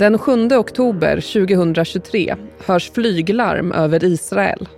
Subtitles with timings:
[0.00, 4.68] Den 7 oktober 2023 hörs flyglarm över Israel.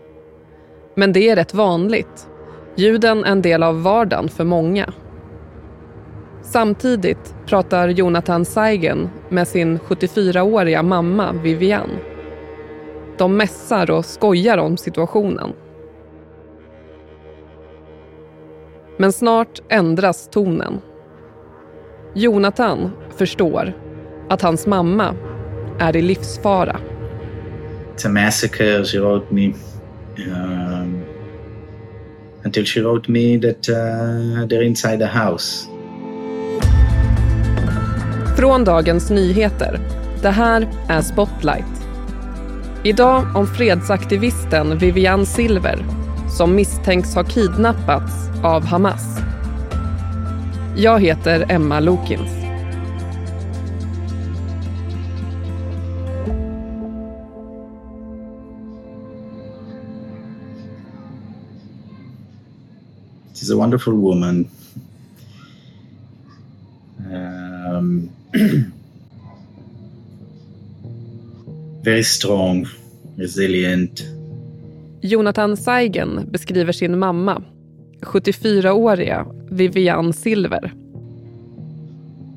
[0.94, 2.28] Men det är rätt vanligt.
[2.76, 4.92] Ljuden är en del av vardagen för många.
[6.42, 11.90] Samtidigt pratar Jonathan Saigen med sin 74-åriga mamma Vivian.
[13.18, 15.52] De mässar och skojar om situationen.
[18.96, 20.80] Men snart ändras tonen.
[22.14, 23.81] Jonathan förstår
[24.32, 25.14] att hans mamma
[25.78, 26.80] är i livsfara.
[27.96, 29.52] It's a massacre, she wrote me.
[30.16, 31.04] Um,
[32.44, 35.68] until she wrote me that uh, they're inside the house.
[38.36, 39.80] Från Dagens Nyheter.
[40.22, 41.86] Det här är Spotlight.
[42.84, 45.84] Idag om fredsaktivisten Vivian Silver
[46.36, 49.18] som misstänks ha kidnappats av Hamas.
[50.76, 52.41] Jag heter Emma Lokins.
[63.34, 64.48] She's a wonderful woman.
[67.10, 68.10] Um,
[71.82, 72.68] very strong,
[73.16, 74.02] resilient.
[75.02, 77.42] Jonathan Saigen beskriver sin mamma,
[78.02, 80.72] 74-åriga Vivian Silver.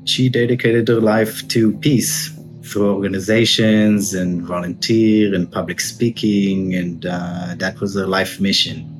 [0.04, 2.30] She dedicated her life to peace
[2.62, 8.95] through organizations and volunteer and public speaking, and uh, that was her life mission.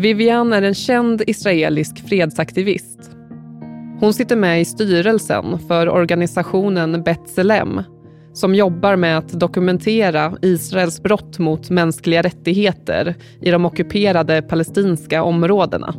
[0.00, 3.10] Vivian är en känd israelisk fredsaktivist.
[4.00, 7.82] Hon sitter med i styrelsen för organisationen Betselem
[8.32, 15.94] som jobbar med att dokumentera Israels brott mot mänskliga rättigheter i de ockuperade palestinska områdena.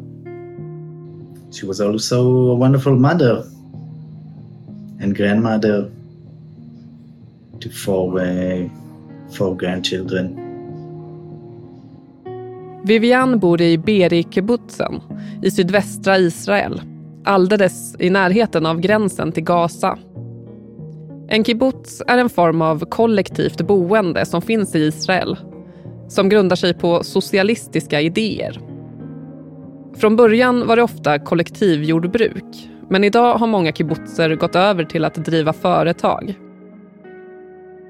[1.52, 2.16] She was also
[2.52, 3.44] a wonderful mother
[5.03, 5.91] and grandmother
[7.59, 8.69] to four, uh,
[9.38, 10.41] four grandchildren.
[12.84, 15.02] Vivian bor i Beri-kibbutzen
[15.44, 16.81] i sydvästra Israel
[17.25, 19.97] alldeles i närheten av gränsen till Gaza.
[21.28, 25.38] En kibbutz är en form av kollektivt boende som finns i Israel
[26.08, 28.59] som grundar sig på socialistiska idéer.
[29.96, 35.25] Från början var det ofta kollektivjordbruk men idag har många kibbutzer gått över till att
[35.25, 36.34] driva företag.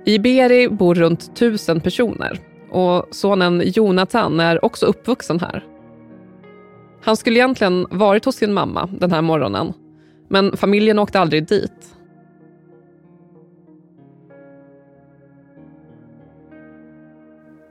[0.06, 5.66] I Beri bor runt tusen personer och sonen Jonathan är också uppvuxen här.
[7.02, 9.74] Han skulle egentligen varit hos sin mamma den här morgonen
[10.28, 11.96] men familjen åkte aldrig dit.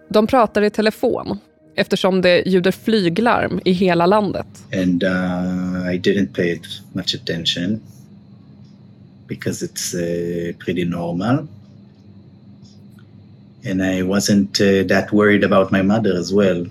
[0.09, 1.39] De pratar i telefon
[1.75, 4.47] eftersom det ljuder flyglarm i hela landet.
[4.73, 7.81] And uh, I didn't pay it much attention
[9.29, 11.47] because it's uh, pretty normal.
[13.65, 16.65] And I wasn't uh, that worried about my mother as well.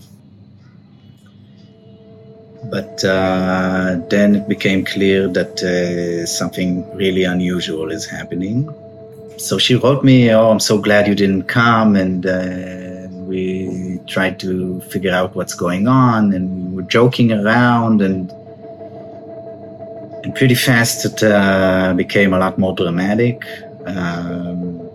[2.65, 8.69] But uh, then it became clear that uh, something really unusual is happening.
[9.37, 14.39] So she wrote me, "Oh, I'm so glad you didn't come," and uh, we tried
[14.41, 18.29] to figure out what's going on, and we were joking around, and
[20.23, 23.45] and pretty fast it uh, became a lot more dramatic.
[23.85, 24.88] Um,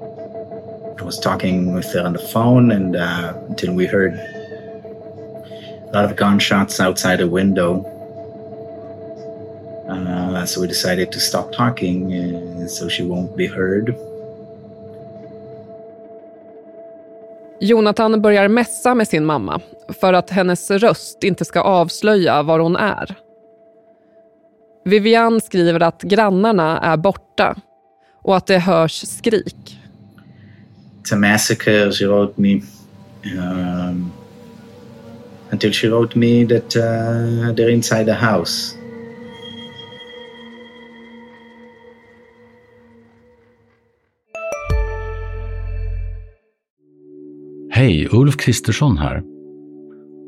[1.05, 6.05] I was talking with her on the phone, and uh, until we heard a lot
[6.07, 7.85] of gunshots outside the window.
[9.87, 13.95] Uh, so we decided to stop talking uh, so she won't be heard.
[17.61, 22.77] Jonathan börjar mässa med sin mamma för att hennes röst inte ska avslöja var hon
[22.77, 23.15] är.
[24.85, 27.57] Vivian skriver att grannarna är borta
[28.23, 29.84] och att det hörs skrik.
[31.05, 32.63] It's massacre, she wrote me.
[33.37, 34.11] Um,
[35.51, 38.77] until she wrote me that uh, øh, they're inside the house.
[47.71, 49.23] Hej, Ulf Kristersson här.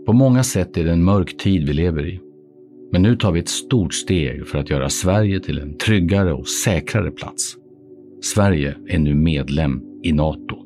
[0.06, 2.20] På många sätt är det en mörk tid vi lever i.
[2.92, 6.48] Men nu tar vi ett stort steg för att göra Sverige till en tryggare och
[6.48, 7.56] säkrare plats.
[8.22, 10.65] Sverige är nu medlem i Nato.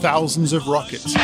[0.00, 1.14] Thousands of rockets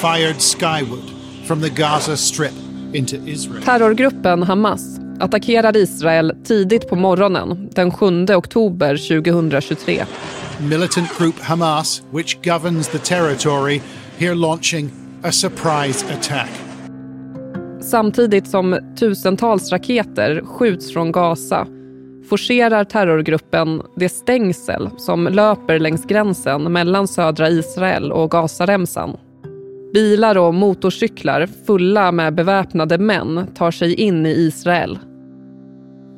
[0.00, 1.10] fired skyward
[1.46, 2.52] from the Gaza Strip
[2.92, 3.62] into Israel.
[3.62, 10.04] Terrorgruppen Hamas attackerar Israel tidigt på morgonen den 7 oktober 2023.
[10.60, 13.80] Militant group Hamas, which governs the territory,
[14.18, 14.90] here launching
[15.24, 16.50] a surprise attack.
[17.80, 21.66] Samtidigt som tusentals raketer skjuts från Gaza
[22.28, 29.16] forcerar terrorgruppen det stängsel som löper längs gränsen mellan södra Israel och Gazaremsan.
[29.94, 34.98] Bilar och motorcyklar fulla med beväpnade män tar sig in i Israel.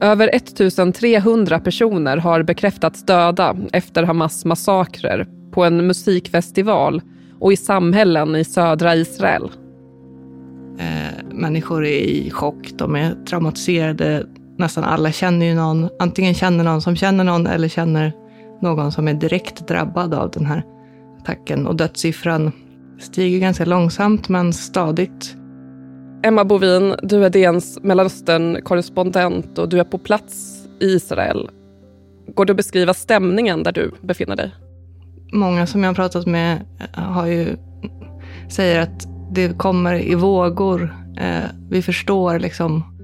[0.01, 7.03] Över 1300 personer har bekräftats döda efter Hamas massakrer på en musikfestival
[7.39, 9.51] och i samhällen i södra Israel.
[10.79, 14.27] Eh, människor är i chock, de är traumatiserade.
[14.61, 18.13] Nästan alla känner ju någon, antingen känner någon som känner någon eller känner
[18.61, 20.65] någon som är direkt drabbad av den här
[21.21, 21.67] attacken.
[21.67, 22.53] Och dödssiffran
[22.99, 25.37] stiger ganska långsamt men stadigt.
[26.23, 31.51] Emma Bovin, du är DNs Mellanöstern-korrespondent och du är på plats i Israel.
[32.35, 34.55] Går det att beskriva stämningen där du befinner dig?
[35.33, 37.57] Många som jag har pratat med har ju,
[38.49, 40.95] säger att det kommer i vågor.
[41.19, 43.00] Eh, vi förstår liksom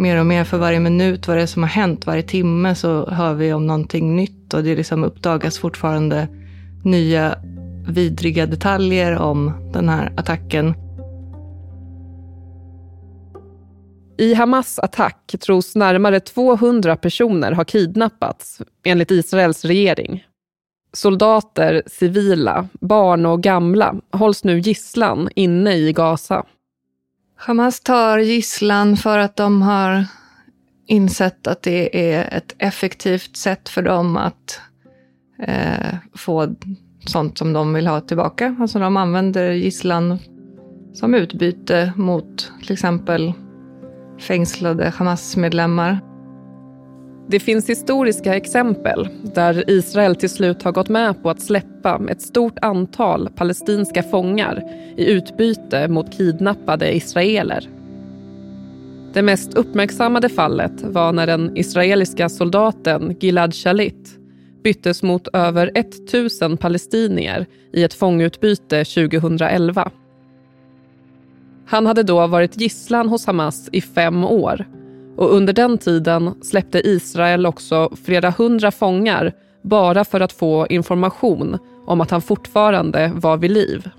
[0.00, 2.06] mer och mer för varje minut vad det är som har hänt.
[2.06, 6.28] Varje timme så hör vi om någonting nytt och det liksom uppdagas fortfarande
[6.84, 7.38] nya
[7.88, 10.74] vidriga detaljer om den här attacken.
[14.18, 20.24] I Hamas attack tros närmare 200 personer ha kidnappats, enligt Israels regering.
[20.92, 26.44] Soldater, civila, barn och gamla hålls nu gisslan inne i Gaza.
[27.42, 30.04] Hamas tar gisslan för att de har
[30.86, 34.60] insett att det är ett effektivt sätt för dem att
[35.42, 36.54] eh, få
[37.06, 38.56] sånt som de vill ha tillbaka.
[38.60, 40.18] Alltså de använder gisslan
[40.92, 43.32] som utbyte mot till exempel
[44.18, 46.09] fängslade Hamas-medlemmar.
[47.30, 52.22] Det finns historiska exempel där Israel till slut har gått med på att släppa ett
[52.22, 54.62] stort antal palestinska fångar
[54.96, 57.68] i utbyte mot kidnappade israeler.
[59.12, 64.18] Det mest uppmärksammade fallet var när den israeliska soldaten Gilad Shalit
[64.62, 69.90] byttes mot över 1000 palestinier i ett fångutbyte 2011.
[71.66, 74.66] Han hade då varit gisslan hos Hamas i fem år
[75.20, 79.32] och under den tiden släppte Israel också flera hundra fångar
[79.62, 83.90] bara för att få information om att han fortfarande var vid liv.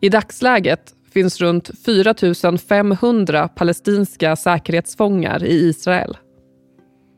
[0.00, 2.14] I dagsläget finns runt 4
[2.58, 6.16] 500 palestinska säkerhetsfångar i Israel.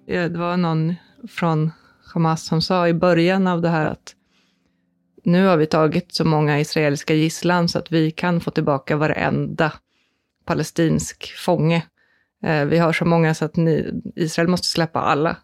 [0.06, 0.94] Det var någon
[1.28, 1.70] från
[2.14, 4.14] Hamas som sa i början av det här att
[5.24, 9.72] nu har vi tagit så många israeliska gisslan så att vi kan få tillbaka varenda
[10.44, 11.82] palestinsk fånge.
[12.42, 15.36] Eh, vi har så många så att ni, Israel måste släppa alla.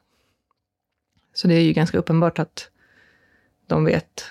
[1.35, 2.71] Så det är ju ganska uppenbart att
[3.67, 4.25] de vet.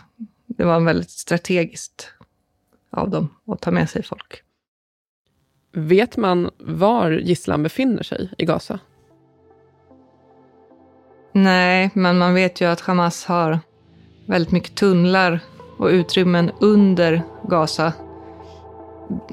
[0.46, 2.14] Det var väldigt strategiskt
[2.90, 4.44] av dem att ta med sig folk.
[5.72, 8.80] Vet man var gisslan befinner sig i Gaza?
[11.32, 13.60] Nej, men man vet ju att Hamas har
[14.26, 15.40] väldigt mycket tunnlar
[15.78, 17.94] och utrymmen under Gaza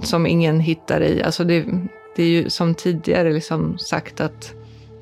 [0.02, 1.22] som ingen hittar i.
[1.22, 1.66] Alltså det,
[2.16, 4.54] det är ju som tidigare liksom sagt att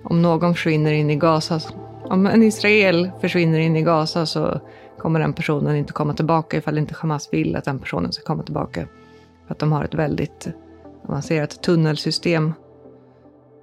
[0.05, 1.61] om någon försvinner in i Gaza,
[2.05, 4.61] om en Israel försvinner in i Gaza så
[4.99, 8.43] kommer den personen inte komma tillbaka ifall inte Hamas vill att den personen ska komma
[8.43, 8.87] tillbaka.
[9.47, 10.49] För att de har ett väldigt
[11.09, 12.53] avancerat tunnelsystem.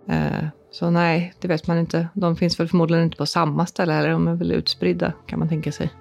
[0.08, 2.08] Eh, så nej, det vet man inte.
[2.14, 4.10] De finns väl förmodligen inte på samma ställe heller.
[4.10, 5.92] De är väl utspridda kan man tänka sig.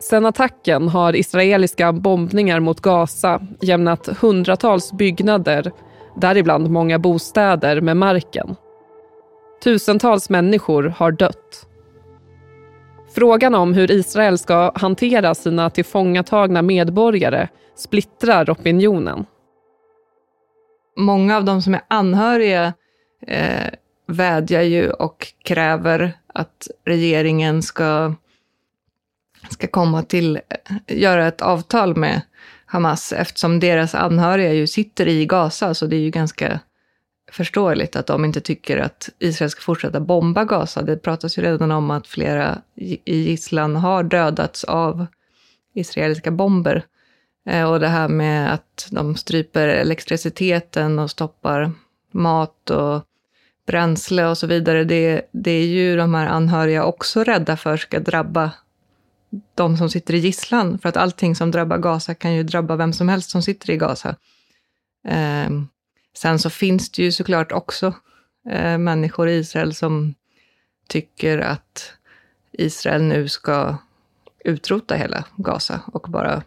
[0.00, 5.72] Sen attacken har israeliska bombningar mot Gaza jämnat hundratals byggnader,
[6.16, 8.56] däribland många bostäder, med marken.
[9.64, 11.66] Tusentals människor har dött.
[13.14, 19.26] Frågan om hur Israel ska hantera sina tillfångatagna medborgare splittrar opinionen.
[20.96, 22.72] Många av de som är anhöriga
[23.26, 23.66] eh,
[24.06, 28.14] vädjar ju och kräver att regeringen ska,
[29.50, 32.20] ska komma till, eh, göra ett avtal med
[32.66, 36.60] Hamas eftersom deras anhöriga ju sitter i Gaza, så det är ju ganska
[37.32, 40.82] förståeligt att de inte tycker att Israel ska fortsätta bomba Gaza.
[40.82, 42.58] Det pratas ju redan om att flera
[43.04, 45.06] i gisslan har dödats av
[45.74, 46.84] israeliska bomber.
[47.48, 51.72] Eh, och det här med att de stryper elektriciteten och stoppar
[52.12, 53.02] mat och
[53.66, 58.00] bränsle och så vidare, det, det är ju de här anhöriga också rädda för ska
[58.00, 58.50] drabba
[59.54, 60.78] de som sitter i gisslan.
[60.78, 63.76] För att allting som drabbar Gaza kan ju drabba vem som helst som sitter i
[63.76, 64.16] Gaza.
[65.08, 65.50] Eh,
[66.16, 67.94] sen så finns det ju såklart också
[68.50, 70.14] eh, människor i Israel som
[70.88, 71.92] tycker att
[72.52, 73.76] Israel nu ska
[74.44, 76.42] utrota hela Gaza och bara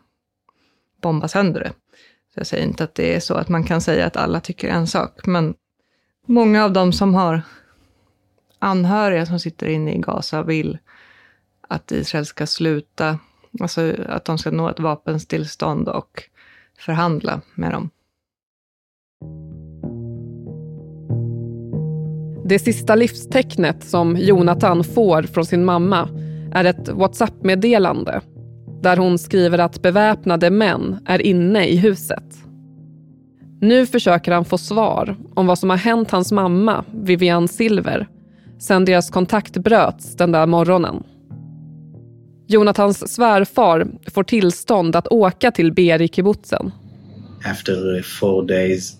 [1.01, 1.73] bomba sönder det.
[2.33, 4.69] Så jag säger inte att det är så att man kan säga att alla tycker
[4.69, 5.53] en sak, men
[6.27, 7.41] många av dem som har
[8.59, 10.77] anhöriga som sitter inne i Gaza vill
[11.71, 13.19] att Israel ska sluta,
[13.59, 16.23] alltså att de ska nå ett vapenstillstånd och
[16.77, 17.89] förhandla med dem.
[22.45, 26.09] Det sista livstecknet som Jonathan får från sin mamma
[26.53, 28.21] är ett WhatsApp-meddelande
[28.81, 32.37] där hon skriver att beväpnade män är inne i huset.
[33.61, 38.07] Nu försöker han få svar om vad som har hänt hans mamma, Vivian Silver,
[38.59, 41.03] sen deras kontakt bröts den där morgonen.
[42.51, 46.71] Jonathans svärfar får tillstånd att åka till Beri-kibbutzen.
[47.45, 48.97] After four days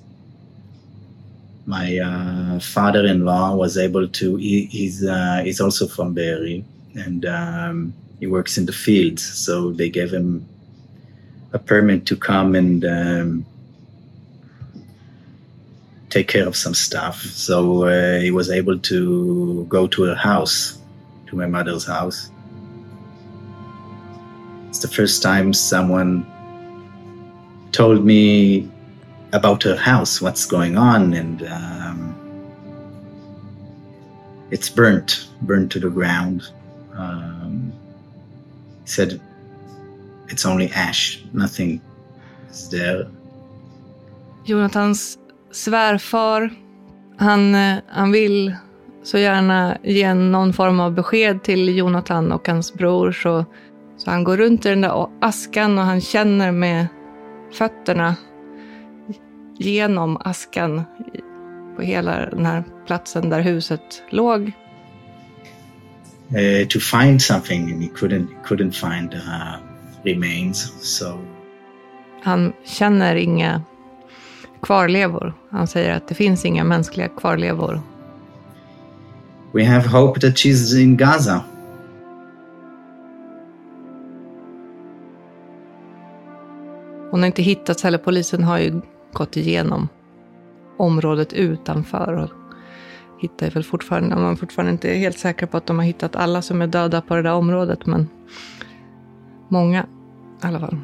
[1.65, 6.63] my uh, father-in-law was able to he, he's uh, he's also from Berry
[6.96, 10.46] and um, he works in the fields so they gave him
[11.53, 13.46] a permit to come and um,
[16.10, 20.79] take care of some stuff so uh, he was able to go to her house
[21.27, 22.31] to my mother's house
[24.71, 26.25] it's the first time someone
[27.73, 28.69] told me
[29.33, 32.15] about her house, what's going on, and um,
[34.49, 36.43] it's burnt, burnt to the ground.
[36.93, 37.73] Um,
[38.85, 39.19] said
[40.29, 41.81] it's only ash, nothing
[42.49, 43.07] is there.
[44.45, 45.17] Jonathans
[45.51, 46.53] svärfar,
[47.17, 48.55] han, eh, han vill
[49.03, 53.11] så gärna ge någon form av besked till Jonathan och hans bror.
[53.11, 53.45] Så,
[54.03, 56.88] så han går runt i den där askan och han känner med
[57.53, 58.15] fötterna
[59.58, 60.84] genom askan
[61.75, 64.51] på hela den här platsen där huset låg.
[66.31, 69.55] Uh, to find something and he couldn't, couldn't find uh,
[70.03, 70.74] remains.
[70.81, 71.20] So.
[72.24, 73.62] Han känner inga
[74.62, 75.34] kvarlevor.
[75.50, 77.81] Han säger att det finns inga mänskliga kvarlevor.
[79.53, 81.43] We have hope that she's in Gaza.
[87.12, 87.98] Hon har inte hittats heller.
[87.98, 88.82] Polisen har ju
[89.13, 89.88] gått igenom
[90.77, 92.30] området utanför och
[93.20, 96.41] hittar väl fortfarande, man är fortfarande inte helt säker på att de har hittat alla
[96.41, 98.10] som är döda på det där området, men
[99.50, 99.86] många
[100.44, 100.77] i alla fall.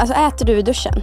[0.00, 1.02] Alltså äter du i duschen?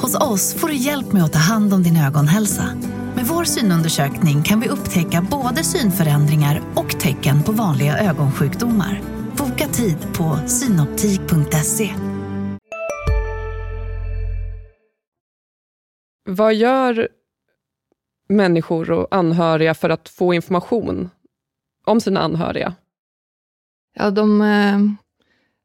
[0.00, 2.64] Hos oss får du hjälp med att ta hand om din ögonhälsa.
[3.14, 9.00] Med vår synundersökning kan vi upptäcka både synförändringar och tecken på vanliga ögonsjukdomar.
[9.38, 11.94] Boka tid på synoptik.se.
[16.28, 17.08] Vad gör
[18.28, 21.10] människor och anhöriga för att få information
[21.86, 22.74] om sina anhöriga?
[23.94, 24.78] Ja, de, eh,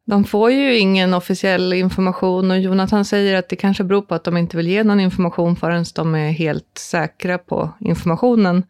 [0.08, 4.24] de får ju ingen officiell information och Jonathan säger att det kanske beror på att
[4.24, 8.64] de inte vill ge någon information förrän de är helt säkra på informationen.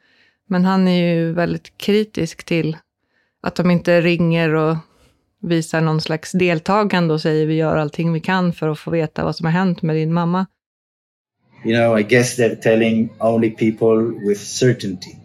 [0.48, 2.78] Men han är ju väldigt kritisk till
[3.42, 4.78] att de inte ringer och
[5.42, 9.24] visar någon slags deltagande och säger vi gör allting vi kan för att få veta
[9.24, 10.46] vad som har hänt med din mamma.
[11.66, 15.16] You know, I guess they're telling only people with certainty,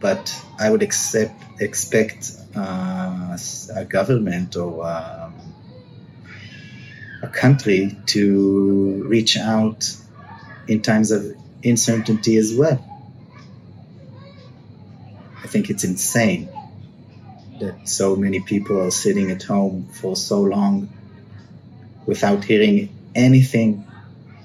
[0.00, 3.32] but I would accept, expect uh,
[3.76, 5.29] a government or uh...
[7.22, 9.94] a country to reach out
[10.68, 12.84] in times of uncertainty as well.
[15.42, 16.48] I think it's insane
[17.60, 20.88] that so many people are sitting at home for so long
[22.06, 23.86] without hearing anything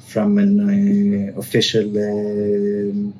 [0.07, 3.13] from an uh, official um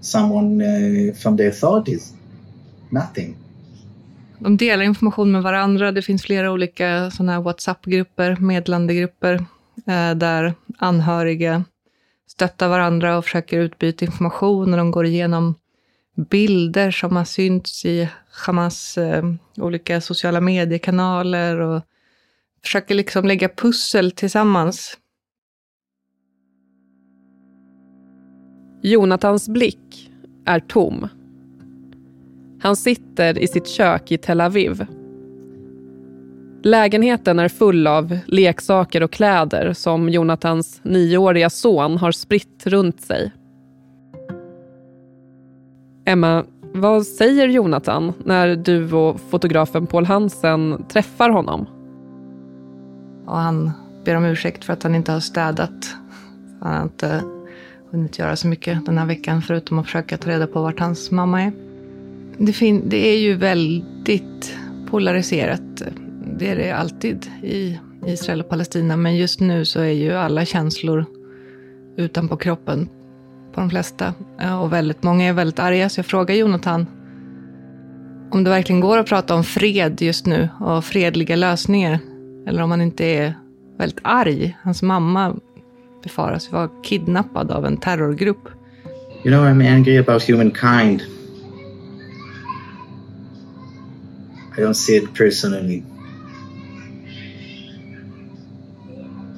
[0.00, 2.12] someone uh, from the authorities.
[2.90, 3.36] Nothing.
[4.38, 5.92] De delar information med varandra.
[5.92, 9.34] Det finns flera olika sådana här WhatsApp-grupper, medlandegrupper,
[9.86, 11.64] eh, där anhöriga
[12.26, 15.54] stöttar varandra och försöker utbyta information och de går igenom
[16.16, 18.08] bilder som har synts i
[18.46, 19.24] Hamas eh,
[19.56, 21.82] olika sociala mediekanaler och
[22.62, 24.98] försöker liksom lägga pussel tillsammans.
[28.82, 30.10] Jonathans blick
[30.46, 31.08] är tom.
[32.60, 34.86] Han sitter i sitt kök i Tel Aviv.
[36.62, 43.32] Lägenheten är full av leksaker och kläder som Jonathans nioåriga son har spritt runt sig.
[46.04, 46.44] Emma,
[46.74, 51.66] vad säger Jonathan när du och fotografen Paul Hansen träffar honom?
[53.26, 53.70] Och han
[54.04, 55.94] ber om ursäkt för att han inte har städat.
[56.60, 57.22] Han har inte
[57.90, 61.10] hunnit göra så mycket den här veckan förutom att försöka ta reda på vart hans
[61.10, 61.65] mamma är.
[62.38, 64.56] Det, fin- det är ju väldigt
[64.90, 65.82] polariserat.
[66.38, 68.96] Det är det alltid i Israel och Palestina.
[68.96, 71.04] Men just nu så är ju alla känslor
[71.96, 72.88] utanpå kroppen
[73.54, 74.14] på de flesta.
[74.62, 75.88] Och väldigt många är väldigt arga.
[75.88, 76.86] Så jag frågar Jonathan
[78.30, 81.98] om det verkligen går att prata om fred just nu och fredliga lösningar.
[82.46, 83.34] Eller om han inte är
[83.78, 84.56] väldigt arg.
[84.62, 85.36] Hans mamma
[86.02, 88.48] befaras vara kidnappad av en terrorgrupp.
[89.24, 91.02] You know, I'm angry about humankind.
[94.56, 95.84] I don't see it personally.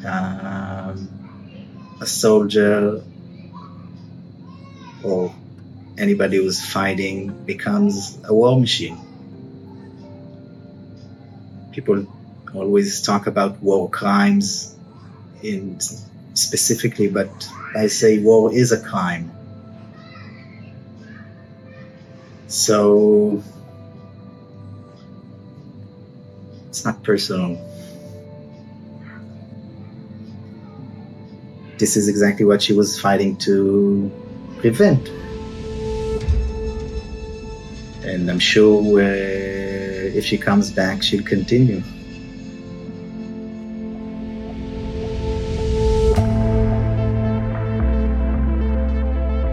[0.07, 1.09] Um,
[2.01, 3.03] a soldier
[5.03, 5.35] or
[5.99, 8.97] anybody who's fighting becomes a war machine.
[11.73, 12.07] People
[12.55, 14.77] always talk about war crimes
[15.43, 15.81] in
[16.35, 17.29] specifically, but
[17.75, 19.33] I say war is a crime.
[22.47, 23.43] So
[26.79, 27.57] it's not personal.
[31.79, 34.11] This is exactly what she was fighting to
[34.61, 35.09] prevent.
[38.05, 41.83] And I'm sure uh, if she comes back, she'll continue.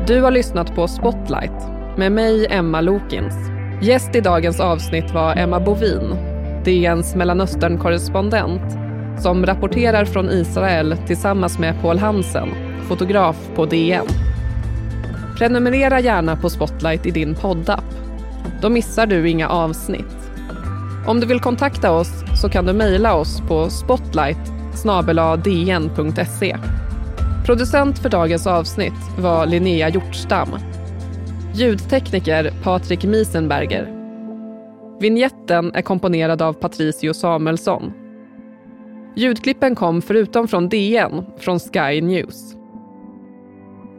[0.08, 1.52] Du har lyssnat på Spotlight
[1.98, 3.36] med mig, Emma Lokins.
[3.82, 6.35] Gäst i dagens avsnitt var Emma Bovin,
[6.66, 8.62] DNs Mellanöstern-korrespondent
[9.22, 12.50] som rapporterar från Israel tillsammans med Paul Hansen,
[12.88, 14.06] fotograf på DN.
[15.38, 17.86] Prenumerera gärna på Spotlight i din poddapp.
[18.62, 20.32] Då missar du inga avsnitt.
[21.08, 24.52] Om du vill kontakta oss så kan du mejla oss på spotlight
[25.44, 26.58] dn.se.
[27.46, 30.50] Producent för dagens avsnitt var Linnea Hjortstam.
[31.54, 33.95] Ljudtekniker Patrik Miesenberger.
[35.00, 37.94] Vignetten är komponerad av Patricio Samuelsson.
[39.16, 42.56] Ljudklippen kom förutom från DN från Sky News.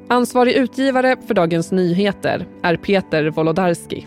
[0.09, 4.07] Ansvarig utgivare för Dagens Nyheter är Peter Wolodarski.